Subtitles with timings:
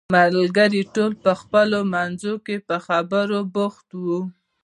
[0.15, 4.21] ملګري ټول په خپلو منځو کې په خبرو بوخت وو.